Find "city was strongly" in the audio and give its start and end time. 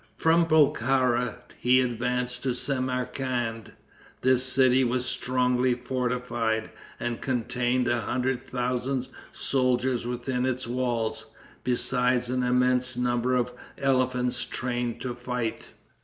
4.43-5.75